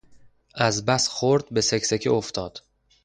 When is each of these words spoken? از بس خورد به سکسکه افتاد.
از 0.55 0.85
بس 0.85 1.07
خورد 1.07 1.45
به 1.51 1.61
سکسکه 1.61 2.09
افتاد. 2.11 2.61